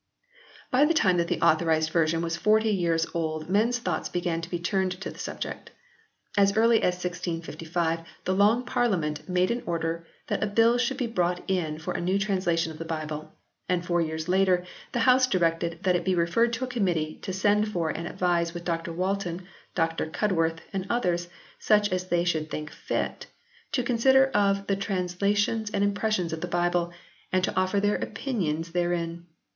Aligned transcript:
By 0.71 0.85
the 0.85 0.95
time 0.95 1.17
that 1.17 1.27
the 1.27 1.39
Authorised 1.41 1.91
Version 1.91 2.23
was 2.23 2.35
forty 2.35 2.71
years 2.71 3.05
old 3.13 3.47
men 3.51 3.67
s 3.67 3.77
thoughts 3.77 4.09
began 4.09 4.41
to 4.41 4.49
be 4.49 4.57
turned 4.57 4.93
to 4.93 5.11
the 5.11 5.19
subject. 5.19 5.69
As 6.35 6.57
early 6.57 6.81
as 6.81 6.95
1655 6.95 7.99
the 8.25 8.33
Long 8.33 8.65
Parliament 8.65 9.29
made 9.29 9.51
an 9.51 9.61
order 9.67 10.07
that 10.25 10.41
a 10.41 10.47
Bill 10.47 10.79
should 10.79 10.97
be 10.97 11.05
brought 11.05 11.43
in 11.47 11.77
for 11.77 11.93
a 11.93 12.01
new 12.01 12.17
translation 12.17 12.71
of 12.71 12.79
the 12.79 12.83
Bible, 12.83 13.31
and 13.69 13.85
four 13.85 14.01
years 14.01 14.27
later 14.27 14.65
the 14.91 15.01
House 15.01 15.27
directed 15.27 15.73
u 15.73 15.79
that 15.83 15.95
it 15.95 16.03
be 16.03 16.15
referred 16.15 16.51
to 16.53 16.63
a 16.63 16.67
Committee 16.67 17.19
to 17.21 17.31
send 17.31 17.67
for 17.71 17.91
and 17.91 18.07
advise 18.07 18.55
with 18.55 18.65
Dr 18.65 18.91
Walton, 18.91 19.45
Dr 19.75 20.07
Cudworth 20.07 20.61
and 20.73 20.87
others 20.89 21.27
such 21.59 21.89
as 21.91 22.07
they 22.07 22.23
should 22.23 22.49
think 22.49 22.71
fit, 22.71 22.97
and 22.97 23.27
to 23.73 23.83
con 23.83 23.99
sider 23.99 24.31
of 24.33 24.65
the 24.65 24.75
translations 24.75 25.69
and 25.69 25.83
impressions 25.83 26.33
of 26.33 26.41
the 26.41 26.47
Bible 26.47 26.91
and 27.31 27.43
to 27.43 27.55
offer 27.55 27.79
their 27.79 27.97
opinions 27.97 28.71
therein." 28.71 29.27